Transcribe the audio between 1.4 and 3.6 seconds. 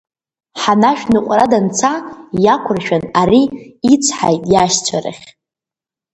данца иақәыршәан ари